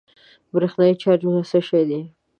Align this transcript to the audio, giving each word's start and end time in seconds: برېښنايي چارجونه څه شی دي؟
برېښنايي 0.53 0.95
چارجونه 1.01 1.41
څه 1.49 1.59
شی 1.67 1.83
دي؟ 1.89 2.01